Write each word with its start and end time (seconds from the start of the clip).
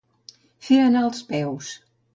Fer 0.69 0.79
anar 0.87 1.05
entre 1.11 1.27
peus. 1.31 1.75